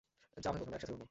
যা 0.43 0.49
হয় 0.51 0.59
হোক, 0.59 0.65
আমরা 0.67 0.77
একসাথে 0.77 0.91
লড়বো। 0.93 0.99